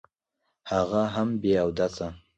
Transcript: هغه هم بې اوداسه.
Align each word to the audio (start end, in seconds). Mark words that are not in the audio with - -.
هغه 0.71 1.01
هم 1.13 1.29
بې 1.41 1.53
اوداسه. 1.63 2.07